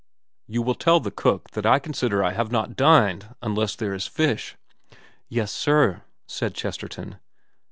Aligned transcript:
'You 0.47 0.63
will 0.63 0.73
tell 0.73 0.99
the 0.99 1.11
cook 1.11 1.51
that 1.51 1.63
I 1.63 1.77
consider 1.77 2.23
I 2.23 2.31
have 2.33 2.51
not 2.51 2.75
dined 2.75 3.35
unless 3.43 3.75
there 3.75 3.93
is 3.93 4.07
fish.' 4.07 4.57
* 4.97 4.99
Yes 5.29 5.51
sir,' 5.51 6.01
said 6.25 6.55
Chesterton. 6.55 7.19